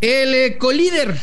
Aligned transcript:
El 0.00 0.58
colíder 0.58 1.16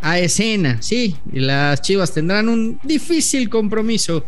a 0.00 0.18
escena, 0.18 0.80
sí, 0.80 1.14
las 1.30 1.82
Chivas 1.82 2.14
tendrán 2.14 2.48
un 2.48 2.78
difícil 2.82 3.50
compromiso 3.50 4.24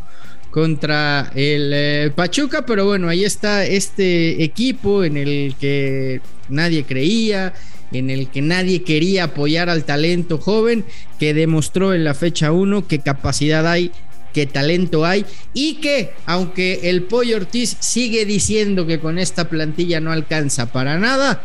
contra 0.51 1.33
el 1.35 1.71
eh, 1.75 2.13
Pachuca, 2.15 2.67
pero 2.67 2.85
bueno, 2.85 3.09
ahí 3.09 3.25
está 3.25 3.65
este 3.65 4.43
equipo 4.43 5.03
en 5.03 5.17
el 5.17 5.55
que 5.59 6.21
nadie 6.51 6.85
creía, 6.85 7.55
en 7.91 8.11
el 8.11 8.29
que 8.29 8.43
nadie 8.43 8.83
quería 8.83 9.25
apoyar 9.25 9.71
al 9.71 9.85
talento 9.85 10.37
joven, 10.37 10.85
que 11.19 11.33
demostró 11.33 11.95
en 11.95 12.05
la 12.05 12.13
fecha 12.13 12.53
1 12.53 12.87
qué 12.89 12.99
capacidad 12.99 13.67
hay, 13.67 13.93
qué 14.35 14.45
talento 14.45 15.07
hay 15.07 15.25
y 15.55 15.77
que 15.77 16.13
aunque 16.27 16.91
el 16.91 17.05
Pollo 17.05 17.37
Ortiz 17.37 17.79
sigue 17.81 18.27
diciendo 18.27 18.87
que 18.87 19.01
con 19.01 19.19
esta 19.19 19.49
plantilla 19.49 20.01
no 20.01 20.13
alcanza 20.13 20.71
para 20.71 20.99
nada, 20.99 21.43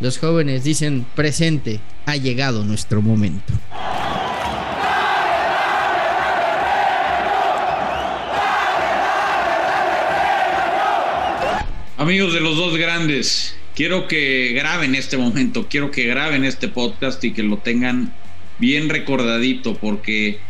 los 0.00 0.18
jóvenes 0.18 0.64
dicen 0.64 1.04
presente, 1.14 1.80
ha 2.06 2.16
llegado 2.16 2.64
nuestro 2.64 3.02
momento. 3.02 3.52
Amigos 11.98 12.32
de 12.32 12.40
los 12.40 12.56
dos 12.56 12.78
grandes, 12.78 13.54
quiero 13.76 14.08
que 14.08 14.52
graben 14.54 14.94
este 14.94 15.18
momento, 15.18 15.66
quiero 15.68 15.90
que 15.90 16.06
graben 16.06 16.44
este 16.46 16.68
podcast 16.68 17.22
y 17.22 17.32
que 17.32 17.42
lo 17.42 17.58
tengan 17.58 18.14
bien 18.58 18.88
recordadito 18.88 19.74
porque 19.74 20.40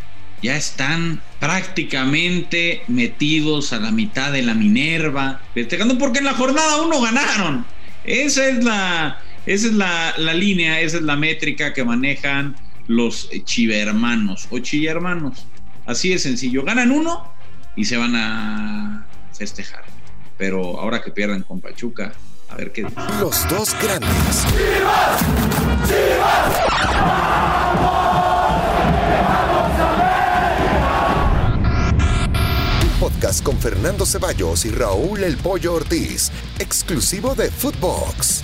ya 0.41 0.55
están 0.55 1.21
prácticamente 1.41 2.83
metidos 2.87 3.73
a 3.73 3.79
la 3.79 3.91
mitad 3.91 4.31
de 4.31 4.43
la 4.43 4.53
Minerva, 4.53 5.41
festejando 5.53 5.97
porque 5.97 6.19
en 6.19 6.25
la 6.25 6.33
jornada 6.33 6.81
uno 6.81 7.01
ganaron. 7.01 7.65
Esa 8.05 8.47
es 8.47 8.63
la, 8.63 9.19
esa 9.45 9.67
es 9.67 9.73
la, 9.73 10.13
la 10.17 10.33
línea, 10.33 10.81
esa 10.81 10.97
es 10.97 11.03
la 11.03 11.15
métrica 11.15 11.73
que 11.73 11.83
manejan 11.83 12.55
los 12.87 13.29
chivermanos 13.45 14.47
o 14.49 14.59
chillermanos. 14.59 15.45
Así 15.85 16.09
de 16.09 16.19
sencillo. 16.19 16.63
Ganan 16.63 16.91
uno 16.91 17.33
y 17.75 17.85
se 17.85 17.97
van 17.97 18.15
a 18.15 19.07
festejar. 19.33 19.83
Pero 20.37 20.79
ahora 20.79 21.01
que 21.01 21.11
pierdan 21.11 21.43
con 21.43 21.59
Pachuca, 21.59 22.13
a 22.49 22.55
ver 22.55 22.71
qué. 22.71 22.85
Los 23.19 23.47
dos 23.49 23.75
grandes. 23.81 24.45
Un 32.83 32.99
podcast 32.99 33.43
con 33.43 33.57
Fernando 33.57 34.05
Ceballos 34.05 34.65
y 34.65 34.71
Raúl 34.71 35.23
El 35.23 35.37
Pollo 35.37 35.73
Ortiz, 35.73 36.31
exclusivo 36.59 37.35
de 37.35 37.49
Footbox. 37.49 38.43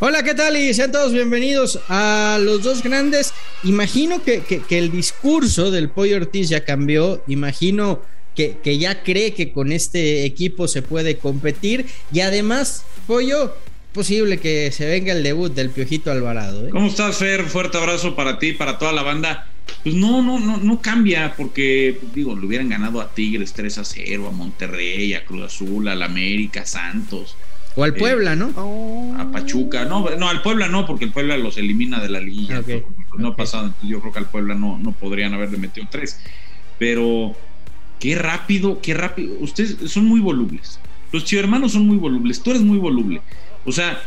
Hola, 0.00 0.22
¿qué 0.22 0.34
tal? 0.34 0.56
Y 0.56 0.72
sean 0.74 0.92
todos 0.92 1.12
bienvenidos 1.12 1.80
a 1.88 2.38
los 2.40 2.62
dos 2.62 2.82
grandes. 2.84 3.32
Imagino 3.64 4.22
que, 4.22 4.40
que- 4.42 4.78
el 4.78 4.92
discurso 4.92 5.70
del 5.72 5.88
Pollo 5.90 6.16
Ortiz 6.16 6.48
ya 6.48 6.64
cambió. 6.64 7.22
Imagino 7.26 8.00
que, 8.36 8.58
que 8.62 8.78
ya 8.78 9.02
cree 9.02 9.34
que 9.34 9.50
con 9.50 9.72
este 9.72 10.24
equipo 10.24 10.68
se 10.68 10.82
puede 10.82 11.16
competir. 11.18 11.86
Y 12.12 12.20
además, 12.20 12.84
Pollo, 13.08 13.56
posible 13.92 14.38
que 14.38 14.70
se 14.70 14.86
venga 14.86 15.12
el 15.12 15.24
debut 15.24 15.52
del 15.52 15.70
Piojito 15.70 16.12
Alvarado. 16.12 16.68
¿eh? 16.68 16.70
¿Cómo 16.70 16.86
estás, 16.86 17.16
Fer? 17.16 17.44
Fuerte 17.46 17.78
abrazo 17.78 18.14
para 18.14 18.38
ti, 18.38 18.52
para 18.52 18.78
toda 18.78 18.92
la 18.92 19.02
banda. 19.02 19.48
Pues 19.82 19.96
no, 19.96 20.22
no, 20.22 20.38
no, 20.38 20.58
no 20.58 20.80
cambia, 20.80 21.34
porque 21.36 21.98
digo, 22.14 22.36
le 22.38 22.46
hubieran 22.46 22.68
ganado 22.68 23.00
a 23.00 23.12
Tigres 23.12 23.52
3 23.52 23.78
a 23.78 23.84
0, 23.84 24.28
a 24.28 24.30
Monterrey, 24.30 25.12
a 25.14 25.24
Cruz 25.24 25.42
Azul, 25.42 25.88
al 25.88 26.02
América, 26.02 26.64
Santos, 26.64 27.36
O 27.78 27.84
al 27.84 27.94
Puebla, 27.94 28.34
¿no? 28.34 28.48
a 29.16 29.30
Pachuca. 29.30 29.84
No, 29.84 30.04
no, 30.16 30.28
al 30.28 30.42
Puebla 30.42 30.66
no, 30.66 30.84
porque 30.84 31.04
el 31.04 31.12
Puebla 31.12 31.36
los 31.36 31.58
elimina 31.58 32.00
de 32.00 32.08
la 32.08 32.18
liga. 32.18 32.58
Ok, 32.58 32.68
No 33.16 33.28
ha 33.28 33.36
pasado, 33.36 33.66
entonces 33.66 33.88
yo 33.88 34.00
creo 34.00 34.12
que 34.12 34.18
al 34.18 34.26
Puebla 34.26 34.56
no, 34.56 34.80
no 34.80 34.90
podrían 34.90 35.32
haberle 35.32 35.58
metido 35.58 35.86
tres. 35.88 36.18
Pero 36.80 37.36
qué 38.00 38.16
rápido, 38.16 38.80
qué 38.80 38.94
rápido. 38.94 39.36
Ustedes 39.38 39.76
son 39.92 40.06
muy 40.06 40.18
volubles. 40.18 40.80
Los 41.12 41.24
chivermanos 41.24 41.70
son 41.70 41.86
muy 41.86 41.98
volubles. 41.98 42.42
Tú 42.42 42.50
eres 42.50 42.62
muy 42.62 42.78
voluble. 42.78 43.22
O 43.64 43.70
sea, 43.70 44.02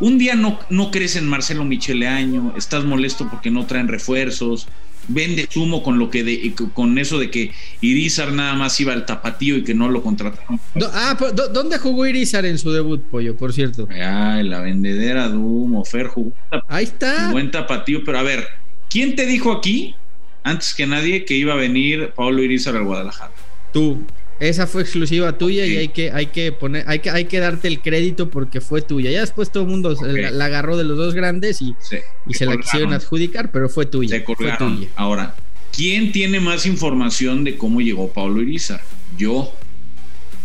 un 0.00 0.18
día 0.18 0.34
no, 0.34 0.58
no 0.68 0.90
crees 0.90 1.14
en 1.14 1.28
Marcelo 1.28 1.64
Micheleaño, 1.64 2.54
estás 2.56 2.82
molesto 2.82 3.28
porque 3.30 3.48
no 3.48 3.64
traen 3.64 3.86
refuerzos, 3.86 4.66
vende 5.08 5.48
humo 5.56 5.82
con 5.82 5.98
lo 5.98 6.10
que 6.10 6.24
de, 6.24 6.54
con 6.72 6.98
eso 6.98 7.18
de 7.18 7.30
que 7.30 7.52
Irizar 7.80 8.32
nada 8.32 8.54
más 8.54 8.78
iba 8.80 8.92
al 8.92 9.06
tapatío 9.06 9.56
y 9.56 9.64
que 9.64 9.74
no 9.74 9.88
lo 9.88 10.02
contrataron. 10.02 10.60
Ah, 10.92 11.16
¿dónde 11.52 11.78
jugó 11.78 12.06
Irizar 12.06 12.44
en 12.44 12.58
su 12.58 12.72
debut, 12.72 13.02
Pollo, 13.02 13.36
por 13.36 13.52
cierto? 13.52 13.88
Ay, 13.90 14.44
la 14.44 14.60
vendedera 14.60 15.28
de 15.28 15.36
humo, 15.36 15.84
Fer 15.84 16.06
jugó 16.06 16.32
Ahí 16.68 16.84
está. 16.84 17.30
Buen 17.30 17.50
tapatío, 17.50 18.04
pero 18.04 18.18
a 18.18 18.22
ver, 18.22 18.46
¿quién 18.88 19.16
te 19.16 19.26
dijo 19.26 19.52
aquí, 19.52 19.94
antes 20.42 20.74
que 20.74 20.86
nadie, 20.86 21.24
que 21.24 21.34
iba 21.34 21.52
a 21.52 21.56
venir 21.56 22.12
Pablo 22.14 22.42
Irizar 22.42 22.76
al 22.76 22.84
Guadalajara? 22.84 23.32
Tú. 23.72 24.04
Esa 24.48 24.66
fue 24.66 24.82
exclusiva 24.82 25.36
tuya 25.38 25.64
y 25.66 25.76
hay 25.76 25.88
que, 25.88 26.10
hay 26.10 26.26
que 26.26 26.52
poner, 26.52 26.84
hay 26.86 26.98
que, 26.98 27.10
hay 27.10 27.24
que 27.24 27.38
darte 27.38 27.68
el 27.68 27.80
crédito 27.80 28.30
porque 28.30 28.60
fue 28.60 28.82
tuya. 28.82 29.10
Ya 29.10 29.20
después 29.20 29.50
todo 29.50 29.62
el 29.64 29.70
mundo 29.70 29.94
se 29.96 30.04
Ok. 30.04 30.16
la, 30.18 30.30
la 30.30 30.44
agarró 30.46 30.76
de 30.76 30.84
los 30.84 30.96
dos 30.98 31.14
grandes 31.14 31.62
y, 31.62 31.74
Se, 31.80 32.02
y 32.26 32.34
se 32.34 32.46
la 32.46 32.56
quisieron 32.56 32.92
adjudicar, 32.92 33.50
pero 33.50 33.68
fue 33.68 33.86
tuya. 33.86 34.18
Se 34.18 34.22
fue 34.24 34.52
tuya. 34.58 34.88
Ahora, 34.96 35.34
¿quién 35.74 36.12
tiene 36.12 36.40
más 36.40 36.66
información 36.66 37.44
de 37.44 37.56
cómo 37.56 37.80
llegó 37.80 38.08
Pablo 38.12 38.42
Irizar? 38.42 38.80
Yo. 39.16 39.52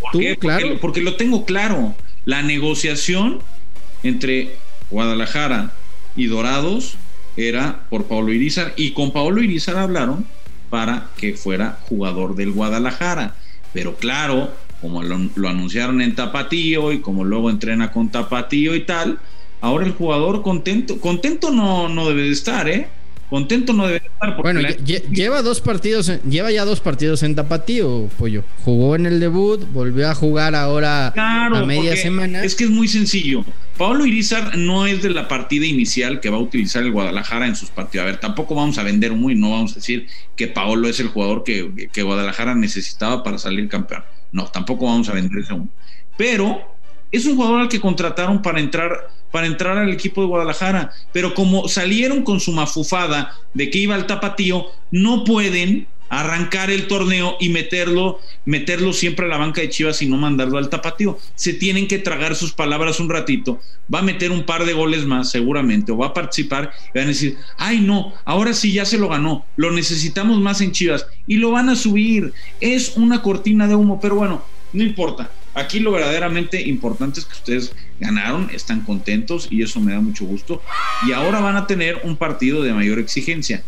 ¿Por 0.02 0.12
Tú, 0.14 0.20
qué? 0.20 0.36
Porque 0.36 0.40
claro. 0.40 0.70
lo- 0.70 0.80
porque 0.80 1.02
lo 1.02 1.16
tengo 1.16 1.46
claro. 1.46 1.96
La 2.26 2.42
negociación 2.42 3.40
entre 4.04 4.56
Guadalajara 4.92 5.74
y 6.16 6.28
Dorados 6.28 6.96
era 7.38 7.86
por 7.90 8.06
Pablo 8.06 8.32
Irizar 8.34 8.74
y 8.76 8.92
con 8.92 9.12
Pablo 9.12 9.42
Irizar 9.44 9.78
hablaron 9.78 10.26
para 10.70 11.10
que 11.18 11.34
fuera 11.34 11.80
jugador 11.84 12.36
del 12.36 12.52
Guadalajara. 12.52 13.36
Pero 13.74 13.96
claro, 13.96 14.52
como 14.82 15.04
lo, 15.04 15.20
lo 15.36 15.50
anunciaron 15.50 16.02
en 16.02 16.16
Tapatío 16.16 16.92
y 16.92 17.00
como 17.02 17.24
luego 17.24 17.50
entrena 17.50 17.92
con 17.92 18.10
Tapatío 18.10 18.76
y 18.76 18.82
tal, 18.82 19.20
ahora 19.62 19.86
el 19.86 19.92
jugador 19.94 20.42
contento, 20.42 21.00
contento 21.00 21.52
no, 21.52 21.90
no 21.90 22.08
debe 22.08 22.24
de 22.24 22.32
estar, 22.32 22.68
¿eh? 22.70 22.88
Contento 23.30 23.74
no 23.74 23.86
debe 23.86 24.00
de 24.00 24.08
estar 24.08 24.36
porque 24.36 24.42
Bueno, 24.54 24.62
la- 24.62 24.72
lleva 24.72 25.44
dos 25.44 25.62
partidos, 25.62 26.12
lleva 26.28 26.52
ya 26.52 26.66
dos 26.66 26.80
partidos 26.80 27.22
en 27.22 27.36
Tapatío, 27.36 28.10
Pollo. 28.18 28.44
Jugó 28.66 28.96
en 28.96 29.06
el 29.06 29.20
debut, 29.20 29.68
volvió 29.72 30.10
a 30.10 30.16
jugar 30.16 30.56
ahora 30.56 31.12
Claro, 31.14 31.58
a 31.58 31.66
media 31.66 31.96
semana. 31.96 32.44
Es 32.44 32.56
que 32.56 32.64
es 32.64 32.72
muy 32.72 32.88
sencillo. 32.88 33.46
Pablo 33.80 34.06
Irizar 34.06 34.58
no 34.58 34.86
es 34.86 35.02
de 35.02 35.10
la 35.10 35.30
partida 35.30 35.66
inicial 35.66 36.20
que 36.20 36.30
va 36.30 36.36
a 36.36 36.42
utilizar 36.42 36.84
el 36.84 36.92
Guadalajara 36.92 37.48
en 37.48 37.56
sus 37.56 37.70
partidos. 37.70 38.04
A 38.04 38.08
ver, 38.08 38.20
tampoco 38.20 38.54
vamos 38.54 38.78
a 38.78 38.84
vender 38.84 39.14
muy, 39.14 39.36
no 39.36 39.52
vamos 39.52 39.72
a 39.72 39.76
decir 39.76 40.06
que 40.36 40.48
Paolo 40.48 40.90
es 40.90 41.00
el 41.00 41.08
jugador 41.08 41.46
que, 41.46 41.88
que 41.94 42.04
Guadalajara 42.04 42.56
necesitaba 42.56 43.24
para 43.24 43.38
salir 43.38 43.70
campeón. 43.70 44.04
No, 44.34 44.48
tampoco 44.48 44.84
vamos 44.84 45.08
a 45.08 45.14
vender 45.14 45.40
ese 45.40 45.54
humo. 45.54 45.70
Pero 46.18 46.76
es 47.10 47.26
un 47.26 47.38
jugador 47.38 47.62
al 47.62 47.70
que 47.70 47.80
contrataron 47.80 48.42
para 48.42 48.60
entrar, 48.60 49.12
para 49.32 49.48
entrar 49.48 49.78
al 49.78 49.94
equipo 49.94 50.20
de 50.20 50.28
Guadalajara. 50.28 50.92
Pero 51.14 51.34
como 51.34 51.70
salieron 51.70 52.24
con 52.24 52.42
su 52.42 52.52
mafufada 52.52 53.34
de 53.54 53.70
que 53.70 53.78
iba 53.78 53.96
al 53.96 54.08
tapatío, 54.08 54.66
no 54.92 55.24
pueden 55.24 55.88
arrancar 56.10 56.70
el 56.72 56.88
torneo 56.88 57.38
y 57.40 57.50
meterlo, 57.50 58.20
meterlo 58.46 58.94
siempre 58.94 59.26
a 59.26 59.30
la 59.30 59.38
banca 59.38 59.62
de 59.62 59.70
Chivas 59.70 60.02
y 60.02 60.08
no 60.08 60.18
mandarlo 60.18 60.58
al 60.58 60.70
tapatío. 60.70 61.18
Se 61.36 61.54
tienen 61.54 61.88
que 61.88 62.00
tragar 62.00 62.36
sus 62.36 62.52
palabras 62.52 63.00
un 63.00 63.10
ratito. 63.10 63.62
Va 63.94 64.00
a 64.00 64.04
meter 64.04 64.32
un 64.32 64.44
par 64.44 64.66
de 64.66 64.74
goles 64.74 65.06
más, 65.06 65.30
seguramente, 65.30 65.92
o 65.92 65.98
va 65.98 66.08
a 66.08 66.14
participar 66.14 66.72
y 66.94 66.98
van 66.98 67.06
a 67.06 67.10
decir, 67.10 67.38
ay 67.58 67.80
no, 67.80 68.14
ahora 68.26 68.54
sí 68.54 68.74
ya 68.74 68.86
se 68.86 68.98
lo 68.98 69.10
ganó, 69.10 69.46
lo 69.56 69.72
necesitamos 69.72 70.40
más 70.40 70.62
en 70.62 70.72
Chivas 70.72 71.06
y 71.28 71.38
lo 71.38 71.52
van 71.52 71.70
a 71.70 71.76
subir. 71.76 72.34
Es 72.60 72.98
una 72.98 73.22
cortina 73.22 73.68
de 73.68 73.76
humo, 73.76 74.00
pero 74.02 74.16
bueno, 74.16 74.44
no 74.74 74.84
importa. 74.84 75.32
Aquí 75.56 75.80
lo 75.80 75.92
verdaderamente 75.92 76.62
importante 76.62 77.20
es 77.20 77.26
que 77.26 77.34
ustedes 77.34 77.74
ganaron, 78.00 78.50
están 78.54 78.82
contentos 78.82 79.48
y 79.50 79.64
eso 79.64 79.80
me 79.80 79.94
da 79.94 80.00
mucho 80.00 80.26
gusto. 80.26 80.62
Y 81.08 81.12
ahora 81.12 81.40
van 81.40 81.58
a 81.58 81.68
tener 81.68 82.02
un 82.04 82.18
partido 82.18 82.62
de 82.62 82.74
mayor 82.74 83.00
exigencia. 83.00 83.64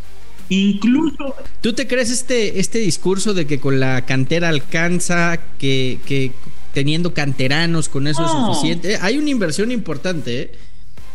Incluso 0.55 1.33
¿Tú 1.61 1.73
te 1.73 1.87
crees 1.87 2.09
este, 2.11 2.59
este 2.59 2.79
discurso 2.79 3.33
de 3.33 3.45
que 3.47 3.59
con 3.59 3.79
la 3.79 4.05
cantera 4.05 4.49
alcanza, 4.49 5.39
que, 5.57 5.99
que 6.05 6.31
teniendo 6.73 7.13
canteranos 7.13 7.87
con 7.89 8.07
eso 8.07 8.25
es 8.25 8.31
suficiente? 8.31 8.97
Hay 9.01 9.17
una 9.17 9.29
inversión 9.29 9.71
importante, 9.71 10.41
¿eh? 10.41 10.51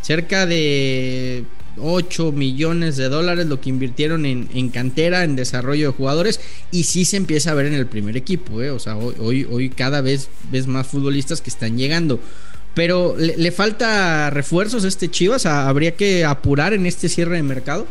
cerca 0.01 0.45
de 0.45 1.43
8 1.79 2.31
millones 2.31 2.97
de 2.97 3.09
dólares 3.09 3.45
lo 3.45 3.61
que 3.61 3.69
invirtieron 3.69 4.25
en, 4.25 4.49
en 4.55 4.69
cantera, 4.69 5.23
en 5.23 5.35
desarrollo 5.35 5.91
de 5.91 5.97
jugadores, 5.97 6.39
y 6.71 6.83
sí 6.85 7.05
se 7.05 7.17
empieza 7.17 7.51
a 7.51 7.53
ver 7.53 7.67
en 7.67 7.73
el 7.75 7.85
primer 7.85 8.17
equipo, 8.17 8.61
¿eh? 8.63 8.71
o 8.71 8.79
sea, 8.79 8.97
hoy, 8.97 9.13
hoy, 9.19 9.47
hoy 9.51 9.69
cada 9.69 10.01
vez 10.01 10.29
ves 10.51 10.65
más 10.65 10.87
futbolistas 10.87 11.41
que 11.41 11.49
están 11.51 11.77
llegando. 11.77 12.19
Pero 12.73 13.15
le, 13.17 13.37
le 13.37 13.51
falta 13.51 14.29
refuerzos 14.31 14.83
a 14.83 14.87
este 14.87 15.11
Chivas, 15.11 15.45
¿A- 15.45 15.67
habría 15.69 15.95
que 15.95 16.25
apurar 16.25 16.73
en 16.73 16.85
este 16.87 17.07
cierre 17.09 17.35
de 17.35 17.43
mercado. 17.43 17.85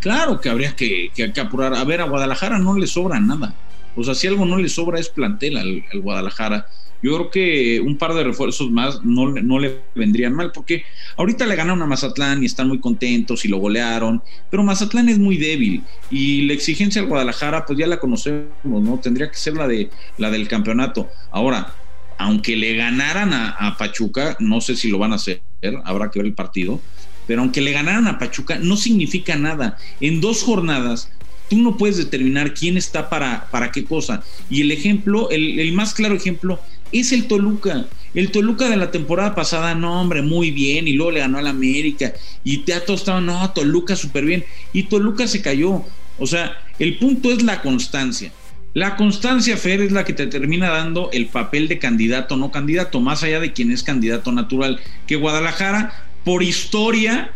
Claro 0.00 0.40
que 0.40 0.48
habría 0.48 0.76
que, 0.76 1.10
que- 1.14 1.40
apurar. 1.40 1.74
A 1.74 1.84
ver, 1.84 2.00
a 2.00 2.04
Guadalajara 2.04 2.58
no 2.58 2.78
le 2.78 2.86
sobra 2.86 3.18
nada. 3.20 3.54
O 3.94 4.04
sea, 4.04 4.14
si 4.14 4.26
algo 4.28 4.44
no 4.46 4.58
le 4.58 4.68
sobra 4.68 5.00
es 5.00 5.08
plantel 5.08 5.56
al, 5.56 5.84
al 5.92 6.00
Guadalajara. 6.00 6.66
yo 7.02 7.14
creo 7.16 7.30
que 7.30 7.80
un 7.80 7.96
par 7.98 8.14
de 8.14 8.22
refuerzos 8.24 8.70
más 8.70 9.04
no, 9.04 9.30
no 9.30 9.58
le 9.58 9.82
vendrían 9.94 10.34
mal, 10.34 10.52
porque 10.52 10.84
ahorita 11.16 11.46
le 11.46 11.56
ganaron 11.56 11.82
a 11.82 11.86
Mazatlán 11.86 12.42
y 12.42 12.46
están 12.46 12.68
muy 12.68 12.80
contentos 12.80 13.44
y 13.44 13.48
lo 13.48 13.58
golearon, 13.58 14.22
pero 14.50 14.62
Mazatlán 14.64 15.08
es 15.08 15.18
muy 15.18 15.36
débil 15.36 15.84
y 16.10 16.42
la 16.46 16.52
exigencia 16.54 17.00
al 17.02 17.08
Guadalajara, 17.08 17.66
pues 17.66 17.78
ya 17.78 17.86
la 17.88 17.98
conocemos, 17.98 18.82
¿no? 18.82 18.98
Tendría 19.00 19.30
que 19.30 19.36
ser 19.36 19.54
la, 19.54 19.66
de, 19.68 19.90
la 20.16 20.30
del 20.30 20.46
campeonato. 20.48 21.08
Ahora, 21.30 21.72
aunque 22.18 22.56
le 22.56 22.74
ganaran 22.76 23.32
a, 23.32 23.50
a 23.50 23.76
Pachuca, 23.76 24.36
no 24.40 24.60
sé 24.60 24.76
si 24.76 24.88
lo 24.90 24.98
van 24.98 25.12
a 25.12 25.16
hacer, 25.16 25.40
habrá 25.84 26.10
que 26.10 26.18
ver 26.20 26.26
el 26.26 26.34
partido, 26.34 26.80
pero 27.28 27.42
aunque 27.42 27.60
le 27.60 27.70
ganaran 27.70 28.08
a 28.08 28.18
Pachuca, 28.18 28.58
no 28.58 28.76
significa 28.76 29.36
nada. 29.36 29.76
En 30.00 30.20
dos 30.20 30.42
jornadas 30.42 31.10
tú 31.48 31.58
no 31.58 31.76
puedes 31.76 31.96
determinar 31.96 32.54
quién 32.54 32.76
está 32.76 33.08
para, 33.08 33.46
para 33.50 33.70
qué 33.70 33.84
cosa. 33.84 34.22
Y 34.50 34.62
el 34.62 34.72
ejemplo, 34.72 35.30
el, 35.30 35.72
más 35.72 35.94
claro 35.94 36.14
ejemplo, 36.14 36.58
es 36.90 37.12
el 37.12 37.28
Toluca. 37.28 37.86
El 38.14 38.30
Toluca 38.30 38.68
de 38.68 38.76
la 38.76 38.90
temporada 38.90 39.34
pasada, 39.34 39.74
no, 39.74 40.00
hombre, 40.00 40.22
muy 40.22 40.50
bien, 40.50 40.88
y 40.88 40.94
luego 40.94 41.12
le 41.12 41.20
ganó 41.20 41.38
al 41.38 41.46
América, 41.46 42.14
y 42.42 42.58
te 42.58 42.74
ha 42.74 42.84
tostado, 42.84 43.20
no, 43.20 43.50
Toluca 43.52 43.94
súper 43.94 44.24
bien, 44.24 44.44
y 44.72 44.84
Toluca 44.84 45.26
se 45.28 45.42
cayó. 45.42 45.84
O 46.18 46.26
sea, 46.26 46.58
el 46.78 46.98
punto 46.98 47.30
es 47.30 47.42
la 47.42 47.60
constancia. 47.60 48.32
La 48.74 48.96
constancia, 48.96 49.56
Fer, 49.56 49.80
es 49.80 49.92
la 49.92 50.04
que 50.04 50.12
te 50.12 50.26
termina 50.26 50.68
dando 50.68 51.10
el 51.12 51.26
papel 51.26 51.68
de 51.68 51.78
candidato 51.78 52.36
no 52.36 52.50
candidato, 52.50 53.00
más 53.00 53.22
allá 53.22 53.40
de 53.40 53.52
quien 53.52 53.72
es 53.72 53.82
candidato 53.82 54.30
natural. 54.30 54.78
Que 55.06 55.16
Guadalajara, 55.16 56.07
por 56.28 56.42
historia, 56.42 57.32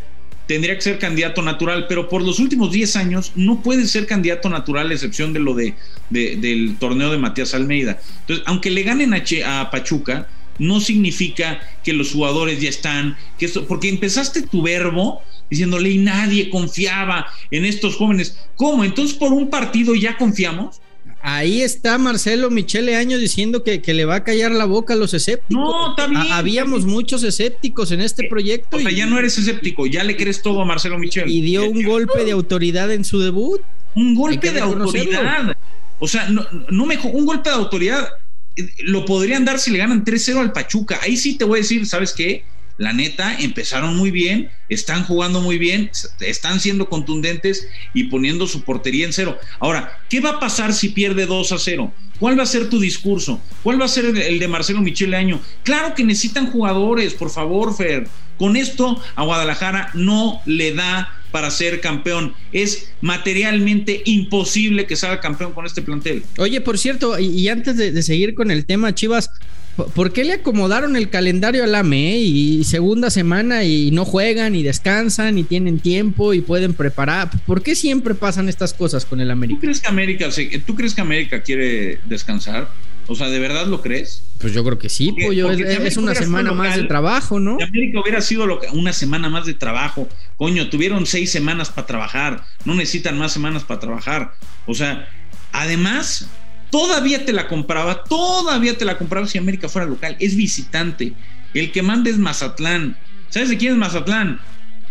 tendría 0.46 0.74
que 0.74 0.82
ser 0.82 0.98
candidato 0.98 1.40
natural, 1.40 1.86
pero 1.88 2.10
por 2.10 2.20
los 2.20 2.38
últimos 2.38 2.72
10 2.72 2.96
años 2.96 3.32
no 3.36 3.62
puede 3.62 3.86
ser 3.86 4.04
candidato 4.06 4.50
natural, 4.50 4.90
a 4.90 4.92
excepción 4.92 5.32
de 5.32 5.40
lo 5.40 5.54
de, 5.54 5.74
del 6.10 6.76
torneo 6.78 7.10
de 7.10 7.16
Matías 7.16 7.54
Almeida. 7.54 7.98
Entonces, 8.20 8.44
aunque 8.46 8.68
le 8.68 8.82
ganen 8.82 9.14
a, 9.14 9.70
Pachuca, 9.70 10.28
no 10.58 10.78
significa 10.78 11.58
que 11.82 11.94
los 11.94 12.12
jugadores 12.12 12.60
ya 12.60 12.68
están, 12.68 13.16
que 13.38 13.46
esto, 13.46 13.66
porque 13.66 13.88
empezaste 13.88 14.42
tu 14.42 14.60
verbo 14.60 15.22
diciéndole 15.48 15.88
y 15.88 15.96
nadie 15.96 16.50
confiaba 16.50 17.28
en 17.50 17.64
estos 17.64 17.96
jóvenes. 17.96 18.36
¿Cómo? 18.56 18.84
Entonces, 18.84 19.16
por 19.16 19.32
un 19.32 19.48
partido 19.48 19.94
ya 19.94 20.18
confiamos. 20.18 20.81
Ahí 21.22 21.62
está 21.62 21.98
Marcelo 21.98 22.50
Michele 22.50 22.96
Año 22.96 23.16
diciendo 23.16 23.62
que, 23.62 23.80
le 23.86 24.04
va 24.04 24.16
a 24.16 24.24
callar 24.24 24.50
la 24.50 24.64
boca 24.64 24.94
a 24.94 24.96
los 24.96 25.14
escépticos. 25.14 25.64
No, 25.96 26.08
bien. 26.08 26.20
habíamos 26.32 26.84
muchos 26.84 27.22
escépticos 27.22 27.92
en 27.92 28.00
este 28.00 28.28
proyecto. 28.28 28.76
O 28.76 28.80
sea, 28.80 28.90
ya 28.90 29.06
no 29.06 29.18
eres 29.18 29.38
escéptico, 29.38 29.86
ya 29.86 30.02
le 30.02 30.16
crees 30.16 30.42
todo 30.42 30.60
a 30.62 30.64
Marcelo 30.64 30.98
Michele. 30.98 31.30
Y 31.30 31.40
dio 31.42 31.68
un 31.70 31.84
golpe 31.84 32.24
de 32.24 32.32
autoridad 32.32 32.90
en 32.92 33.04
su 33.04 33.20
debut. 33.20 33.60
Un 33.94 34.16
golpe 34.16 34.50
de 34.50 34.60
autoridad. 34.60 35.56
O 36.00 36.08
sea, 36.08 36.28
no, 36.28 36.44
no 36.70 36.86
me, 36.86 36.98
un 36.98 37.24
golpe 37.24 37.50
de 37.50 37.54
autoridad 37.54 38.08
eh, 38.56 38.68
lo 38.80 39.04
podrían 39.04 39.44
dar 39.44 39.60
si 39.60 39.70
le 39.70 39.78
ganan 39.78 40.04
3-0 40.04 40.38
al 40.38 40.52
Pachuca. 40.52 40.98
Ahí 41.02 41.16
sí 41.16 41.36
te 41.36 41.44
voy 41.44 41.60
a 41.60 41.62
decir, 41.62 41.86
¿sabes 41.86 42.12
qué? 42.12 42.44
La 42.82 42.92
neta, 42.92 43.36
empezaron 43.38 43.96
muy 43.96 44.10
bien, 44.10 44.50
están 44.68 45.04
jugando 45.04 45.40
muy 45.40 45.56
bien, 45.56 45.88
están 46.18 46.58
siendo 46.58 46.88
contundentes 46.88 47.68
y 47.94 48.04
poniendo 48.04 48.48
su 48.48 48.64
portería 48.64 49.06
en 49.06 49.12
cero. 49.12 49.38
Ahora, 49.60 50.00
¿qué 50.10 50.18
va 50.18 50.30
a 50.30 50.40
pasar 50.40 50.74
si 50.74 50.88
pierde 50.88 51.26
2 51.26 51.52
a 51.52 51.58
0? 51.60 51.94
¿Cuál 52.18 52.36
va 52.36 52.42
a 52.42 52.46
ser 52.46 52.68
tu 52.68 52.80
discurso? 52.80 53.40
¿Cuál 53.62 53.80
va 53.80 53.84
a 53.84 53.88
ser 53.88 54.06
el 54.06 54.38
de 54.40 54.48
Marcelo 54.48 54.80
Michele 54.80 55.16
Año? 55.16 55.40
Claro 55.62 55.94
que 55.94 56.02
necesitan 56.02 56.50
jugadores, 56.50 57.14
por 57.14 57.30
favor, 57.30 57.76
Fer. 57.76 58.08
Con 58.36 58.56
esto 58.56 59.00
a 59.14 59.22
Guadalajara 59.22 59.90
no 59.94 60.42
le 60.44 60.74
da 60.74 61.22
para 61.30 61.52
ser 61.52 61.80
campeón. 61.80 62.34
Es 62.50 62.90
materialmente 63.00 64.02
imposible 64.06 64.88
que 64.88 64.96
salga 64.96 65.20
campeón 65.20 65.52
con 65.52 65.66
este 65.66 65.82
plantel. 65.82 66.24
Oye, 66.38 66.60
por 66.60 66.78
cierto, 66.78 67.16
y, 67.16 67.46
antes 67.46 67.76
de, 67.76 68.02
seguir 68.02 68.34
con 68.34 68.50
el 68.50 68.66
tema, 68.66 68.92
Chivas, 68.92 69.30
¿Por 69.76 70.12
qué 70.12 70.24
le 70.24 70.34
acomodaron 70.34 70.96
el 70.96 71.08
calendario 71.08 71.64
al 71.64 71.74
AME 71.74 72.18
y 72.18 72.64
segunda 72.64 73.08
semana 73.10 73.64
y 73.64 73.90
no 73.90 74.04
juegan 74.04 74.54
y 74.54 74.62
descansan 74.62 75.38
y 75.38 75.44
tienen 75.44 75.78
tiempo 75.78 76.34
y 76.34 76.42
pueden 76.42 76.74
preparar? 76.74 77.30
¿Por 77.46 77.62
qué 77.62 77.74
siempre 77.74 78.14
pasan 78.14 78.48
estas 78.48 78.74
cosas 78.74 79.06
con 79.06 79.20
el 79.20 79.30
América? 79.30 79.58
¿Tú 79.58 79.62
crees 79.62 79.80
que 79.80 79.88
América, 79.88 80.28
¿tú 80.66 80.74
crees 80.74 80.94
que 80.94 81.00
América 81.00 81.42
quiere 81.42 82.00
descansar? 82.04 82.68
O 83.08 83.14
sea, 83.14 83.28
¿de 83.28 83.38
verdad 83.38 83.66
lo 83.66 83.82
crees? 83.82 84.22
Pues 84.38 84.52
yo 84.52 84.64
creo 84.64 84.78
que 84.78 84.88
sí, 84.88 85.12
pollo. 85.12 85.50
es, 85.50 85.96
una 85.96 86.14
semana 86.14 86.52
más 86.52 86.76
de 86.76 86.84
trabajo, 86.84 87.40
¿no? 87.40 87.56
Si 87.56 87.64
América 87.64 88.00
hubiera 88.00 88.20
sido 88.20 88.46
lo 88.46 88.60
que, 88.60 88.68
una 88.68 88.92
semana 88.92 89.28
más 89.28 89.46
de 89.46 89.54
trabajo. 89.54 90.08
Coño, 90.36 90.68
tuvieron 90.68 91.06
seis 91.06 91.30
semanas 91.30 91.70
para 91.70 91.86
trabajar. 91.86 92.44
No 92.64 92.74
necesitan 92.74 93.18
más 93.18 93.32
semanas 93.32 93.64
para 93.64 93.80
trabajar. 93.80 94.34
O 94.66 94.74
sea, 94.74 95.08
además, 95.52 96.28
todavía 96.72 97.24
te 97.24 97.32
la 97.34 97.46
compraba, 97.46 98.02
todavía 98.02 98.76
te 98.76 98.86
la 98.86 98.96
compraba 98.96 99.28
si 99.28 99.38
América 99.38 99.68
fuera 99.68 99.86
local. 99.86 100.16
Es 100.18 100.34
visitante. 100.34 101.12
El 101.54 101.70
que 101.70 101.82
manda 101.82 102.10
es 102.10 102.16
Mazatlán. 102.16 102.96
¿Sabes 103.28 103.50
de 103.50 103.58
quién 103.58 103.72
es 103.72 103.78
Mazatlán? 103.78 104.40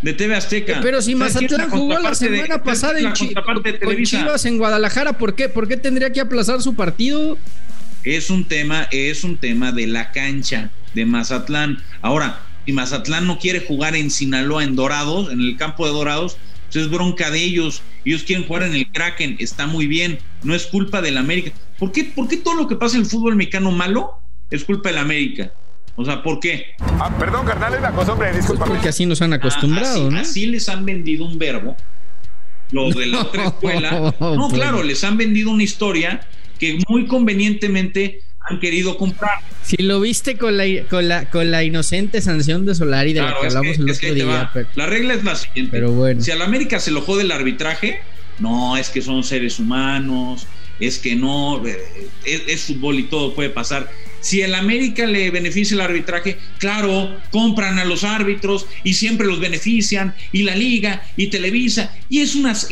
De 0.03 0.13
TV 0.13 0.35
Azteca. 0.35 0.79
Pero 0.81 1.01
si 1.01 1.15
Mazatlán 1.15 1.69
jugó 1.69 1.99
la 1.99 2.13
semana 2.13 2.63
pasada 2.63 2.99
en 2.99 3.11
Chivas 3.13 4.45
en 4.45 4.57
Guadalajara, 4.57 5.17
¿por 5.17 5.35
qué? 5.35 5.49
¿Por 5.49 5.67
qué 5.67 5.75
tendría 5.75 6.11
que 6.13 6.21
aplazar 6.21 6.61
su 6.61 6.75
partido? 6.75 7.37
Es 8.03 8.29
un 8.29 8.45
tema, 8.45 8.87
es 8.91 9.23
un 9.23 9.37
tema 9.37 9.71
de 9.71 9.87
la 9.87 10.11
cancha 10.11 10.69
de 10.93 11.05
Mazatlán. 11.05 11.83
Ahora, 12.01 12.41
si 12.65 12.73
Mazatlán 12.73 13.25
no 13.25 13.39
quiere 13.39 13.59
jugar 13.59 13.95
en 13.95 14.11
Sinaloa, 14.11 14.63
en 14.63 14.75
Dorados, 14.75 15.31
en 15.31 15.39
el 15.39 15.57
campo 15.57 15.87
de 15.87 15.93
Dorados, 15.93 16.37
pues 16.71 16.85
es 16.85 16.91
bronca 16.91 17.29
de 17.29 17.39
ellos. 17.43 17.81
Ellos 18.05 18.23
quieren 18.23 18.47
jugar 18.47 18.63
en 18.63 18.73
el 18.73 18.91
Kraken, 18.91 19.37
está 19.39 19.67
muy 19.67 19.87
bien. 19.87 20.19
No 20.43 20.55
es 20.55 20.65
culpa 20.67 21.01
del 21.01 21.17
América. 21.17 21.51
¿Por 21.77 21.91
qué, 21.91 22.05
¿Por 22.05 22.27
qué 22.27 22.37
todo 22.37 22.55
lo 22.55 22.67
que 22.67 22.75
pasa 22.75 22.95
en 22.95 23.03
el 23.03 23.09
fútbol 23.09 23.35
mexicano 23.35 23.71
malo 23.71 24.11
es 24.49 24.63
culpa 24.63 24.89
del 24.89 24.99
América? 24.99 25.51
O 25.95 26.05
sea, 26.05 26.23
¿por 26.23 26.39
qué? 26.39 26.67
Ah, 26.79 27.13
perdón, 27.19 27.45
carnal, 27.45 27.73
es 27.73 27.81
la 27.81 27.91
costumbre, 27.91 28.31
disculpa. 28.33 28.65
porque 28.65 28.89
así 28.89 29.05
nos 29.05 29.21
han 29.21 29.33
acostumbrado, 29.33 30.07
así, 30.07 30.15
¿no? 30.15 30.19
Así 30.19 30.45
les 30.45 30.69
han 30.69 30.85
vendido 30.85 31.25
un 31.25 31.37
verbo. 31.37 31.75
Los 32.71 32.95
de 32.95 33.07
la 33.07 33.21
otra 33.21 33.45
escuela. 33.47 34.13
No, 34.19 34.47
pues. 34.47 34.53
claro, 34.53 34.81
les 34.81 35.03
han 35.03 35.17
vendido 35.17 35.51
una 35.51 35.63
historia 35.63 36.21
que 36.57 36.79
muy 36.87 37.07
convenientemente 37.07 38.21
han 38.51 38.59
querido 38.59 38.97
comprar. 38.97 39.39
Si 39.63 39.77
lo 39.77 39.99
viste 39.99 40.37
con 40.37 40.57
la, 40.57 40.65
con 40.89 41.07
la, 41.07 41.29
con 41.29 41.51
la 41.51 41.63
inocente 41.63 42.21
sanción 42.21 42.65
de 42.65 42.75
Solari 42.75 43.13
de 43.13 43.21
la 43.21 43.35
que 43.39 43.47
hablamos 43.47 43.77
el 43.77 43.89
otro 43.89 44.13
día. 44.13 44.51
La 44.75 44.85
regla 44.85 45.13
es 45.13 45.23
la 45.23 45.35
siguiente. 45.35 45.71
Pero 45.71 45.91
bueno. 45.91 46.21
Si 46.21 46.31
a 46.31 46.35
la 46.35 46.45
América 46.45 46.79
se 46.79 46.91
lo 46.91 47.01
jode 47.01 47.23
el 47.23 47.31
arbitraje, 47.31 48.01
no, 48.39 48.77
es 48.77 48.89
que 48.89 49.01
son 49.01 49.23
seres 49.23 49.59
humanos, 49.59 50.47
es 50.79 50.97
que 50.97 51.15
no, 51.15 51.65
eh, 51.65 52.09
es, 52.25 52.63
fútbol 52.63 52.99
y 52.99 53.03
todo 53.03 53.33
puede 53.33 53.49
pasar. 53.49 53.89
Si 54.19 54.41
el 54.41 54.53
América 54.53 55.05
le 55.05 55.31
beneficia 55.31 55.75
el 55.75 55.81
arbitraje, 55.81 56.37
claro, 56.59 57.17
compran 57.31 57.79
a 57.79 57.85
los 57.85 58.03
árbitros 58.03 58.67
y 58.83 58.93
siempre 58.93 59.25
los 59.25 59.39
benefician, 59.39 60.13
y 60.31 60.43
la 60.43 60.55
liga, 60.55 61.03
y 61.17 61.27
Televisa, 61.27 61.95
y 62.09 62.21
es 62.21 62.35
unas, 62.35 62.67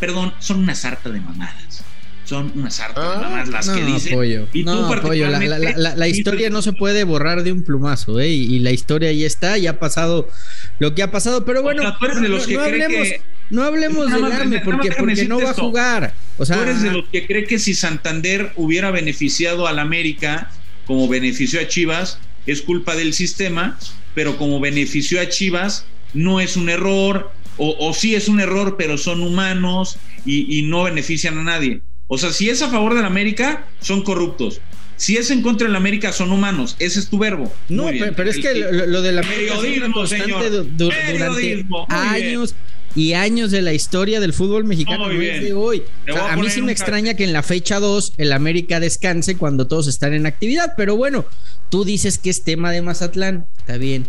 perdón, 0.00 0.32
son 0.38 0.60
una 0.60 0.74
sarta 0.74 1.10
de 1.10 1.20
mamadas 1.20 1.84
son 2.24 2.52
unas 2.54 2.80
hartas 2.80 3.04
ah, 3.04 3.44
las 3.50 3.68
que 3.68 3.84
dicen. 3.84 4.48
y 4.52 4.64
tú 4.64 4.88
particularmente, 4.88 5.74
la, 5.76 6.08
historia 6.08 6.50
no 6.50 6.62
se 6.62 6.72
puede 6.72 7.04
borrar 7.04 7.42
de 7.42 7.52
un 7.52 7.62
plumazo, 7.62 8.18
¿eh? 8.18 8.28
Y, 8.28 8.58
la 8.60 8.70
historia 8.70 9.10
ahí 9.10 9.24
está, 9.24 9.58
ya 9.58 9.70
ha 9.70 9.78
pasado 9.78 10.28
lo 10.78 10.94
que 10.94 11.02
ha 11.02 11.10
pasado, 11.10 11.44
pero 11.44 11.62
bueno, 11.62 11.82
no, 11.82 11.88
hablemos, 12.62 13.08
no 13.50 13.62
hablemos 13.62 14.10
de 14.50 14.60
porque, 14.60 14.90
porque 14.92 15.26
no 15.26 15.38
va 15.40 15.50
a 15.50 15.54
jugar. 15.54 16.14
O 16.38 16.46
sea, 16.46 16.56
tú 16.56 16.62
eres 16.62 16.82
de 16.82 16.92
los 16.92 17.08
que 17.08 17.26
cree 17.26 17.44
que 17.44 17.58
si 17.58 17.74
Santander 17.74 18.52
hubiera 18.56 18.90
beneficiado 18.90 19.66
al 19.66 19.78
América 19.78 20.50
como 20.86 21.08
benefició 21.08 21.60
a 21.60 21.68
Chivas, 21.68 22.18
es 22.46 22.62
culpa 22.62 22.96
del 22.96 23.12
sistema, 23.12 23.78
pero 24.14 24.36
como 24.38 24.60
benefició 24.60 25.20
a 25.20 25.28
Chivas, 25.28 25.86
no 26.14 26.40
es 26.40 26.56
un 26.56 26.70
error, 26.70 27.32
o, 27.58 27.76
o 27.78 27.92
sí 27.92 28.14
es 28.14 28.28
un 28.28 28.40
error, 28.40 28.76
pero 28.78 28.96
son 28.96 29.20
humanos 29.20 29.98
y, 30.24 30.58
y 30.58 30.62
no 30.62 30.84
benefician 30.84 31.38
a 31.38 31.42
nadie. 31.42 31.82
O 32.06 32.18
sea, 32.18 32.32
si 32.32 32.50
es 32.50 32.62
a 32.62 32.68
favor 32.68 32.94
de 32.94 33.00
la 33.00 33.06
América, 33.06 33.66
son 33.80 34.02
corruptos. 34.02 34.60
Si 34.96 35.16
es 35.16 35.30
en 35.30 35.42
contra 35.42 35.66
de 35.66 35.72
la 35.72 35.78
América, 35.78 36.12
son 36.12 36.30
humanos. 36.30 36.76
Ese 36.78 37.00
es 37.00 37.08
tu 37.08 37.18
verbo. 37.18 37.52
No, 37.68 37.86
pero, 38.16 38.30
es 38.30 38.38
que 38.38 38.54
lo, 38.54 39.02
de 39.02 39.12
la 39.12 39.22
América 39.22 39.54
periodismo, 39.60 40.06
señor. 40.06 40.76
durante 40.76 41.66
años 41.88 42.54
y 42.94 43.14
años 43.14 43.50
de 43.50 43.60
la 43.62 43.72
historia 43.72 44.20
del 44.20 44.32
fútbol 44.32 44.64
mexicano 44.64 45.08
no, 45.08 45.18
de 45.18 45.52
hoy. 45.52 45.82
a, 46.16 46.36
mí 46.36 46.48
sí 46.48 46.62
me 46.62 46.70
extraña 46.70 47.14
que 47.14 47.24
en 47.24 47.32
la 47.32 47.42
fecha 47.42 47.80
2 47.80 48.14
el 48.18 48.32
América 48.32 48.78
descanse 48.78 49.36
cuando 49.36 49.66
todos 49.66 49.88
están 49.88 50.14
en 50.14 50.26
actividad, 50.26 50.74
pero 50.76 50.96
bueno, 50.96 51.24
tú 51.70 51.84
dices 51.84 52.18
que 52.18 52.30
es 52.30 52.44
tema 52.44 52.70
de 52.70 52.82
Mazatlán. 52.82 53.46
Está 53.58 53.78
bien. 53.78 54.06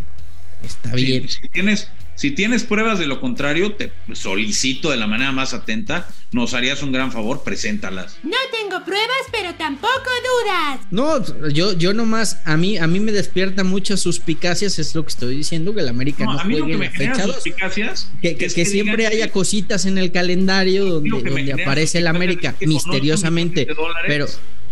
Está 0.63 0.93
bien. 0.93 1.27
Si 1.27 1.47
tienes 1.49 1.89
si 2.15 2.31
tienes 2.31 2.63
pruebas 2.63 2.97
de 2.97 3.07
lo 3.07 3.19
contrario, 3.19 3.73
te 3.73 3.91
solicito 4.13 4.89
de 4.89 4.97
la 4.97 5.05
manera 5.05 5.31
más 5.31 5.53
atenta, 5.53 6.07
nos 6.31 6.53
harías 6.53 6.81
un 6.81 6.91
gran 6.91 7.11
favor, 7.11 7.43
preséntalas. 7.43 8.17
No 8.23 8.37
tengo 8.51 8.83
pruebas, 8.85 9.09
pero 9.31 9.53
tampoco 9.55 10.09
dudas. 10.43 10.79
No, 10.91 11.49
yo, 11.49 11.73
yo 11.73 11.93
nomás, 11.93 12.41
a 12.45 12.57
mí, 12.57 12.77
a 12.77 12.87
mí 12.87 12.99
me 12.99 13.11
despierta 13.11 13.63
muchas 13.63 13.99
suspicacias, 13.99 14.79
es 14.79 14.95
lo 14.95 15.03
que 15.03 15.09
estoy 15.09 15.35
diciendo, 15.35 15.73
que 15.73 15.81
el 15.81 15.89
América 15.89 16.25
no, 16.25 16.39
a 16.39 16.43
mí 16.45 16.57
lo 16.57 16.65
que 16.65 16.77
me 16.77 16.89
genera 16.89 17.25
suspicacias 17.25 18.09
que, 18.21 18.35
que, 18.35 18.65
siempre 18.65 19.07
haya 19.07 19.31
cositas 19.31 19.85
en 19.85 19.97
el 19.97 20.11
calendario 20.11 20.85
donde, 20.85 21.09
donde 21.09 21.53
aparece 21.53 21.99
el 21.99 22.07
América 22.07 22.55
misteriosamente. 22.61 23.67
Pero 24.07 24.27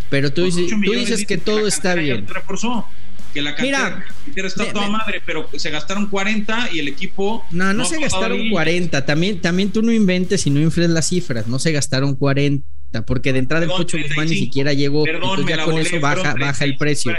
Pero 0.09 0.31
tú, 0.31 0.43
dices, 0.45 0.69
tú 0.69 0.91
dices 0.91 1.25
que 1.25 1.37
todo 1.37 1.67
está 1.67 1.95
bien. 1.95 2.27
Reforzó, 2.27 2.87
que 3.33 3.41
la 3.41 3.55
cantera 3.55 4.03
está 4.35 4.71
toda 4.71 4.89
madre, 4.89 5.21
pero 5.25 5.49
se 5.57 5.69
gastaron 5.69 6.07
40 6.07 6.69
y 6.71 6.79
el 6.79 6.87
equipo. 6.87 7.45
No, 7.51 7.73
no, 7.73 7.85
se 7.85 7.99
gastaron 7.99 8.49
40. 8.49 9.05
También, 9.05 9.41
también 9.41 9.71
tú 9.71 9.81
no 9.81 9.91
inventes 9.91 10.45
y 10.45 10.49
no 10.49 10.59
infles 10.59 10.89
las 10.89 11.09
cifras. 11.09 11.47
No 11.47 11.59
se 11.59 11.71
gastaron 11.71 12.15
40, 12.15 12.65
porque 13.05 13.33
de 13.33 13.39
entrada 13.39 13.65
el 13.65 13.71
Pocho 13.71 13.97
Guzmán 13.97 14.27
ni 14.27 14.37
siquiera 14.37 14.73
llegó. 14.73 15.03
Perdón, 15.03 15.47
ya 15.47 15.65
con 15.65 15.77
eso 15.77 15.99
baja, 15.99 16.35
baja 16.39 16.63
el 16.63 16.77
precio. 16.77 17.13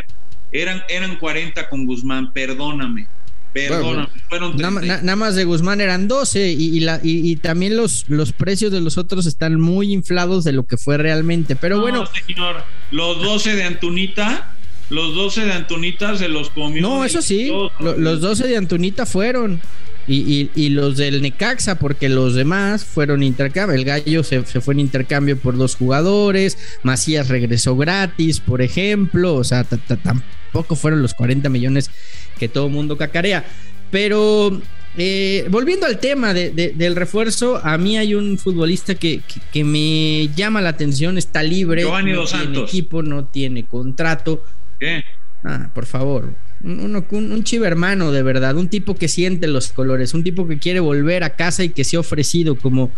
Eran, 0.53 0.83
eran 0.89 1.17
40 1.17 1.69
con 1.69 1.85
Guzmán, 1.85 2.33
perdóname. 2.33 3.09
Perdóname, 3.53 4.09
fueron 4.29 4.57
nada, 4.57 5.15
más 5.15 5.37
de 5.37 5.45
Guzmán 5.45 5.81
eran 5.81 6.09
12 6.09 6.51
y, 6.51 6.81
la, 6.81 6.99
y, 7.05 7.37
también 7.37 7.77
los, 7.77 8.05
los 8.09 8.33
precios 8.33 8.73
de 8.73 8.81
los 8.81 8.99
otros 8.99 9.27
están 9.27 9.61
muy 9.61 9.93
inflados 9.93 10.43
de 10.43 10.51
lo 10.51 10.67
que 10.67 10.77
fue 10.77 10.99
realmente. 10.99 11.55
Pero 11.55 11.81
bueno. 11.81 12.05
Señor, 12.07 12.65
los 12.91 13.23
12 13.23 13.55
de 13.55 13.63
Antunita, 13.63 14.54
los 14.91 15.15
12 15.15 15.47
de 15.47 15.53
Antunita 15.53 16.17
se 16.17 16.29
los 16.29 16.51
comió. 16.51 16.83
No, 16.83 17.05
eso 17.05 17.23
sí, 17.23 17.51
los 17.81 18.21
12 18.21 18.47
de 18.47 18.57
Antunita 18.57 19.07
fueron. 19.07 19.61
Y, 20.07 20.51
y, 20.55 20.69
los 20.69 20.99
del 20.99 21.23
Necaxa, 21.23 21.79
porque 21.79 22.11
los 22.11 22.35
demás 22.35 22.85
fueron 22.85 23.23
intercambio. 23.23 23.75
El 23.75 23.87
Gallo 23.87 24.23
se, 24.23 24.45
se, 24.45 24.61
fue 24.61 24.75
en 24.75 24.81
intercambio 24.81 25.39
por 25.39 25.57
dos 25.57 25.77
jugadores. 25.77 26.59
Macías 26.83 27.29
regresó 27.29 27.75
gratis, 27.75 28.41
por 28.41 28.61
ejemplo. 28.61 29.35
O 29.35 29.45
sea, 29.45 29.65
tampoco 29.65 30.77
fueron 30.77 31.01
los 31.01 31.15
40 31.15 31.49
millones 31.49 31.91
que 32.39 32.51
todo 32.51 32.69
mundo 32.69 32.99
cacarea. 32.99 33.47
Pero 33.91 34.61
eh, 34.97 35.47
volviendo 35.51 35.87
al 35.87 35.99
tema 35.99 36.33
del 36.35 36.97
refuerzo, 36.97 37.61
a 37.65 37.77
mí 37.79 37.99
hay 37.99 38.15
un 38.15 38.39
futbolista 38.39 38.95
que, 38.95 39.23
que, 39.53 39.65
me 39.65 40.29
llama 40.37 40.61
la 40.61 40.69
atención, 40.69 41.19
está 41.19 41.43
libre. 41.43 41.83
Giovanni 41.83 42.13
no 42.13 42.25
tiene 42.25 42.61
equipo, 42.61 43.03
no 43.03 43.25
tiene 43.25 43.65
contrato. 43.65 44.45
¿Qué? 44.79 45.05
Ah, 45.45 45.71
por 45.75 45.87
favor. 45.87 46.35
Un, 46.63 47.05
un, 47.11 47.45
chivermano 47.45 48.11
de 48.11 48.23
verdad, 48.23 48.57
un 48.57 48.69
tipo 48.69 48.95
que 48.95 49.09
siente 49.09 49.47
los 49.47 49.73
colores, 49.73 50.15
un 50.15 50.25
tipo 50.25 50.49
que 50.49 50.59
quiere 50.59 50.81
volver 50.81 51.23
a 51.23 51.37
casa 51.37 51.63
y 51.63 51.69
que 51.69 51.85
se 51.85 51.97
ha 51.97 52.01
ofrecido 52.01 52.57
como 52.57 52.91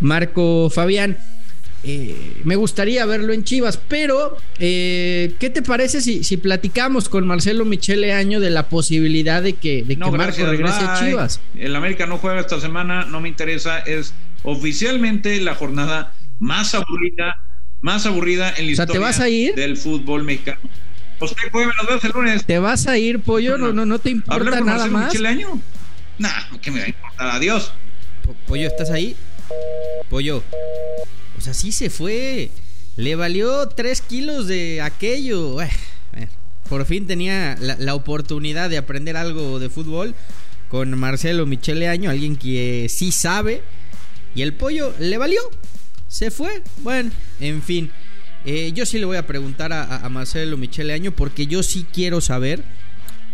Marco 0.00 0.70
Fabián. 0.70 1.18
Eh, 1.82 2.40
me 2.44 2.56
gustaría 2.56 3.04
verlo 3.06 3.32
en 3.32 3.44
Chivas, 3.44 3.78
pero 3.78 4.36
eh, 4.58 5.34
¿qué 5.38 5.48
te 5.48 5.62
parece 5.62 6.02
si, 6.02 6.24
si, 6.24 6.36
platicamos 6.36 7.08
con 7.08 7.26
Marcelo 7.26 7.64
Michele 7.64 8.12
Año 8.12 8.38
de 8.38 8.50
la 8.50 8.68
posibilidad 8.68 9.42
de 9.42 9.54
que, 9.54 9.82
de 9.82 9.96
que 9.96 10.10
Marco 10.10 10.44
regrese 10.44 10.80
a 10.80 11.00
Chivas? 11.00 11.40
El 11.56 11.74
América 11.76 12.06
no 12.06 12.18
juega 12.18 12.40
esta 12.40 12.60
semana, 12.60 13.06
no 13.06 13.20
me 13.20 13.30
interesa, 13.30 13.78
es 13.78 14.14
oficialmente 14.42 15.40
la 15.40 15.54
jornada 15.54 16.12
más 16.38 16.74
aburrida, 16.74 17.36
más 17.80 18.04
aburrida 18.04 18.52
en 18.56 18.66
la 18.66 18.72
historia 18.72 18.92
¿te 18.92 18.98
vas 18.98 19.20
a 19.20 19.28
ir? 19.30 19.54
del 19.54 19.76
fútbol 19.78 20.24
mexicano. 20.24 20.60
Usted 21.20 21.50
juegue 21.52 21.70
los 21.76 21.88
dos 21.88 22.04
el 22.04 22.12
lunes. 22.12 22.44
¿Te 22.46 22.58
vas 22.58 22.86
a 22.86 22.96
ir, 22.96 23.20
pollo? 23.20 23.58
No, 23.58 23.72
no, 23.72 23.84
no 23.84 23.98
te 23.98 24.10
importa 24.10 24.60
nada 24.60 24.86
más. 24.86 25.06
Michele 25.06 25.28
Año? 25.28 25.60
Nah, 26.18 26.28
¿qué 26.60 26.70
me 26.70 26.80
va 26.80 26.86
a 26.86 26.88
importar? 26.88 27.28
Adiós. 27.28 27.72
pollo, 28.46 28.66
¿estás 28.66 28.90
ahí? 28.90 29.16
Pollo. 30.08 30.42
O 31.38 31.40
sea, 31.40 31.54
sí 31.54 31.72
se 31.72 31.90
fue. 31.90 32.50
Le 32.96 33.14
valió 33.16 33.68
3 33.68 34.00
kilos 34.02 34.46
de 34.46 34.80
aquello. 34.82 35.56
por 36.68 36.84
fin 36.86 37.06
tenía 37.06 37.56
la, 37.58 37.94
oportunidad 37.94 38.70
de 38.70 38.78
aprender 38.78 39.16
algo 39.16 39.58
de 39.58 39.70
fútbol 39.70 40.14
con 40.68 40.96
Marcelo 40.98 41.46
Michele 41.46 41.88
Año, 41.88 42.10
alguien 42.10 42.36
que 42.36 42.88
sí 42.88 43.12
sabe. 43.12 43.62
Y 44.34 44.42
el 44.42 44.54
pollo 44.54 44.94
le 44.98 45.18
valió. 45.18 45.40
Se 46.08 46.30
fue. 46.30 46.62
Bueno, 46.78 47.10
en 47.40 47.62
fin. 47.62 47.90
Eh, 48.44 48.72
yo 48.72 48.86
sí 48.86 48.98
le 48.98 49.04
voy 49.04 49.16
a 49.16 49.26
preguntar 49.26 49.72
a, 49.72 50.08
Marcelo 50.08 50.56
Michele 50.56 50.92
Año 50.92 51.12
porque 51.12 51.46
yo 51.46 51.62
sí 51.62 51.86
quiero 51.92 52.20
saber 52.20 52.64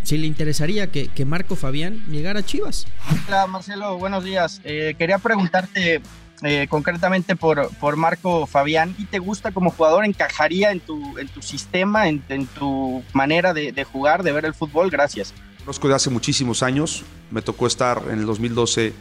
si 0.03 0.19
le 0.19 0.27
interesaría 0.27 0.91
que, 0.91 1.25
Marco 1.25 1.57
Fabián 1.57 2.05
llegara 2.09 2.41
a 2.41 2.43
Chivas. 2.45 2.87
Hola 3.29 3.47
Marcelo, 3.47 3.99
buenos 3.99 4.25
días. 4.25 4.61
Eh, 4.65 4.95
quería 4.99 5.19
preguntarte 5.19 6.01
eh, 6.43 6.67
concretamente 6.69 7.35
por, 7.35 7.71
por 7.77 7.97
Marco 7.97 8.47
Fabián, 8.47 8.95
¿y 8.99 9.07
te 9.07 9.19
gusta 9.19 9.53
como 9.53 9.71
jugador? 9.71 10.05
¿Encajaría 10.05 10.71
en 10.71 10.81
tu, 10.81 11.19
en 11.19 11.29
tu 11.29 11.41
sistema, 11.41 12.09
en, 12.09 12.21
tu 12.59 13.03
manera 13.13 13.55
de, 13.55 13.85
jugar, 13.85 14.23
de 14.23 14.33
ver 14.33 14.45
el 14.45 14.55
fútbol? 14.55 14.91
Gracias. 14.91 15.33
Conozco 15.61 15.89
de 15.89 15.95
hace 15.95 16.11
muchísimos 16.11 16.63
años, 16.63 17.05
me 17.31 17.43
tocó 17.43 17.67
estar 17.67 18.03
en 18.11 18.19
el 18.19 18.27
2012 18.27 18.93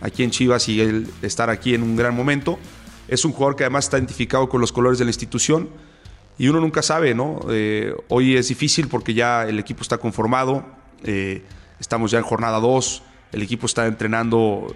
aquí 0.00 0.24
en 0.24 0.30
Chivas 0.30 0.68
y 0.68 0.80
él 0.80 1.08
estar 1.22 1.50
aquí 1.50 1.74
en 1.74 1.82
un 1.82 1.96
gran 1.96 2.14
momento. 2.16 2.58
Es 3.08 3.24
un 3.24 3.32
jugador 3.32 3.56
que 3.56 3.64
además 3.64 3.84
está 3.84 3.98
identificado 3.98 4.48
con 4.48 4.60
los 4.60 4.72
colores 4.72 4.98
de 4.98 5.04
la 5.04 5.10
institución 5.10 5.68
y 6.38 6.48
uno 6.48 6.60
nunca 6.60 6.82
sabe, 6.82 7.14
¿no? 7.14 7.40
Eh, 7.50 7.94
hoy 8.08 8.36
es 8.36 8.48
difícil 8.48 8.88
porque 8.88 9.14
ya 9.14 9.46
el 9.46 9.58
equipo 9.58 9.82
está 9.82 9.98
conformado, 9.98 10.64
eh, 11.04 11.42
estamos 11.78 12.10
ya 12.10 12.18
en 12.18 12.24
jornada 12.24 12.58
2, 12.58 13.02
el 13.32 13.42
equipo 13.42 13.66
está 13.66 13.86
entrenando 13.86 14.74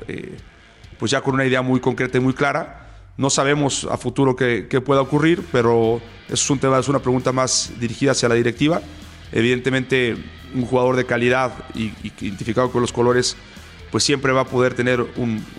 pues 0.99 1.11
ya 1.11 1.21
con 1.21 1.35
una 1.35 1.45
idea 1.45 1.62
muy 1.62 1.80
concreta 1.80 2.18
y 2.18 2.21
muy 2.21 2.33
clara. 2.33 2.87
No 3.16 3.30
sabemos 3.30 3.87
a 3.90 3.97
futuro 3.97 4.37
qué, 4.37 4.83
pueda 4.85 5.00
ocurrir, 5.00 5.42
pero 5.50 6.00
eso 6.26 6.35
es 6.35 6.50
un 6.50 6.59
tema, 6.59 6.78
es 6.78 6.88
una 6.88 6.99
pregunta 6.99 7.33
más 7.33 7.73
dirigida 7.80 8.12
hacia 8.12 8.28
la 8.28 8.35
directiva. 8.35 8.83
Evidentemente, 9.33 10.16
un 10.54 10.66
jugador 10.66 10.97
de 10.97 11.06
calidad 11.06 11.52
y, 11.75 11.92
identificado 12.21 12.71
con 12.71 12.83
los 12.83 12.92
colores, 12.92 13.37
pues 13.90 14.05
siempre 14.05 14.33
va 14.33 14.43
a 14.43 14.47
poder 14.47 14.75
tener 14.75 15.05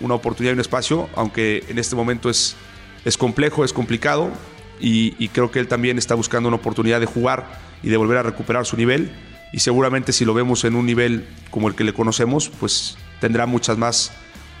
una 0.00 0.14
oportunidad 0.14 0.52
y 0.52 0.54
un 0.54 0.60
espacio, 0.60 1.08
aunque 1.14 1.64
en 1.68 1.78
este 1.78 1.96
momento 1.96 2.30
es, 2.30 2.56
es 3.04 3.16
complejo, 3.16 3.64
es 3.64 3.72
complicado, 3.72 4.32
y, 4.80 5.28
creo 5.28 5.50
que 5.50 5.58
él 5.58 5.68
también 5.68 5.98
está 5.98 6.14
buscando 6.14 6.48
una 6.48 6.56
oportunidad 6.56 7.00
de 7.00 7.06
jugar 7.06 7.46
y 7.82 7.88
de 7.88 7.96
volver 7.96 8.18
a 8.18 8.22
recuperar 8.22 8.66
su 8.66 8.76
nivel. 8.76 9.10
Y 9.52 9.60
seguramente 9.60 10.12
si 10.12 10.24
lo 10.24 10.34
vemos 10.34 10.64
en 10.64 10.74
un 10.74 10.86
nivel 10.86 11.26
como 11.50 11.68
el 11.68 11.74
que 11.74 11.84
le 11.84 11.92
conocemos, 11.92 12.50
pues 12.60 12.98
tendrá 13.20 13.46
muchas 13.46 13.78
más 13.78 14.12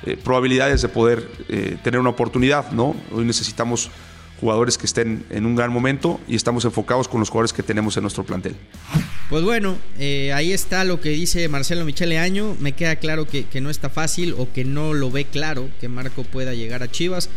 eh, 0.04 0.16
probabilidades 0.16 0.82
de 0.82 0.88
poder 0.88 1.28
eh, 1.48 1.76
tener 1.82 2.00
una 2.00 2.10
oportunidad, 2.10 2.70
¿no? 2.72 2.96
Hoy 3.12 3.24
necesitamos 3.24 3.90
jugadores 4.40 4.78
que 4.78 4.86
estén 4.86 5.24
en 5.30 5.44
un 5.46 5.56
gran 5.56 5.72
momento 5.72 6.20
y 6.26 6.36
estamos 6.36 6.64
enfocados 6.64 7.08
con 7.08 7.20
los 7.20 7.28
jugadores 7.28 7.52
que 7.52 7.62
tenemos 7.62 7.96
en 7.96 8.02
nuestro 8.02 8.24
plantel. 8.24 8.56
Pues 9.28 9.44
bueno, 9.44 9.76
eh, 9.98 10.32
ahí 10.32 10.52
está 10.52 10.84
lo 10.84 11.00
que 11.00 11.10
dice 11.10 11.48
Marcelo 11.48 11.84
Michele 11.84 12.18
Año. 12.18 12.56
Me 12.60 12.72
queda 12.72 12.96
claro 12.96 13.26
que, 13.26 13.44
que, 13.44 13.60
no 13.60 13.68
está 13.68 13.90
fácil 13.90 14.34
o 14.38 14.50
que 14.52 14.64
no 14.64 14.94
lo 14.94 15.10
ve 15.10 15.26
claro 15.26 15.68
que 15.80 15.88
Marco 15.88 16.24
pueda 16.24 16.54
llegar 16.54 16.82
a 16.82 16.90
Chivas. 16.90 17.28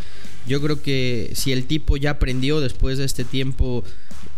Yo 0.46 0.60
creo 0.62 0.80
que 0.80 1.32
si 1.34 1.52
el 1.52 1.66
tipo 1.66 1.96
ya 1.96 2.12
aprendió 2.12 2.60
después 2.60 2.98
de 2.98 3.04
este 3.04 3.24
tiempo 3.24 3.84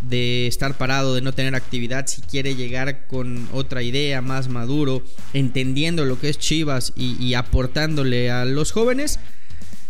de 0.09 0.47
estar 0.47 0.77
parado, 0.77 1.15
de 1.15 1.23
no 1.23 1.33
tener 1.33 1.55
actividad, 1.55 2.07
si 2.07 2.23
quiere 2.23 2.57
llegar 2.57 3.07
con 3.07 3.49
otra 3.53 3.83
idea 3.83 4.21
más 4.21 4.49
maduro, 4.49 5.03
entendiendo 5.33 6.05
lo 6.05 6.21
que 6.21 6.29
es 6.29 6.39
Chivas 6.39 6.93
y, 6.97 7.35
aportándole 7.35 8.31
a 8.31 8.45
los 8.45 8.73
jóvenes, 8.73 9.19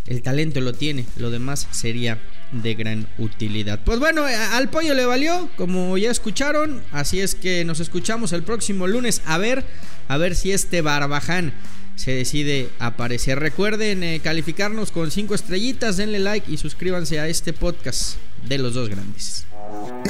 el 0.06 0.22
talento 0.22 0.60
lo 0.60 0.72
tiene, 0.72 1.06
lo 1.16 1.30
demás 1.30 1.66
sería 1.72 2.20
de 2.52 2.74
gran 2.74 3.06
utilidad. 3.18 3.80
Pues 3.84 3.98
bueno, 3.98 4.28
eh, 4.28 4.34
al 4.34 4.68
pollo 4.68 4.94
le 4.94 5.06
valió, 5.06 5.48
como 5.56 5.96
ya 5.98 6.10
escucharon, 6.10 6.82
así 6.92 7.20
es 7.20 7.34
que 7.34 7.64
nos 7.64 7.80
escuchamos 7.80 8.32
el 8.32 8.42
próximo 8.42 8.86
lunes 8.86 9.22
a 9.26 9.38
ver, 9.38 9.64
a 10.08 10.16
ver 10.16 10.34
si 10.34 10.52
este 10.52 10.80
Barbaján 10.82 11.52
se 11.96 12.12
decide 12.12 12.70
aparecer. 12.78 13.38
Recuerden 13.38 14.02
eh, 14.02 14.20
calificarnos 14.22 14.90
con 14.90 15.10
5 15.10 15.34
estrellitas, 15.34 15.96
denle 15.96 16.18
like 16.18 16.50
y 16.50 16.56
suscríbanse 16.56 17.20
a 17.20 17.28
este 17.28 17.52
podcast 17.52 18.16
de 18.48 18.58
los 18.58 18.74
dos 18.74 18.88
grandes. 18.88 19.46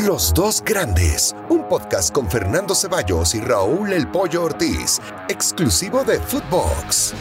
Los 0.05 0.35
dos 0.35 0.63
grandes, 0.65 1.35
un 1.49 1.69
podcast 1.69 2.13
con 2.13 2.31
Fernando 2.31 2.75
Ceballos 2.75 3.35
y 3.35 3.41
Raúl 3.41 3.93
El 3.93 4.09
Pollo 4.09 4.43
Ortiz, 4.43 5.01
exclusivo 5.29 6.05
de 6.05 6.19
Footbox. 6.19 7.15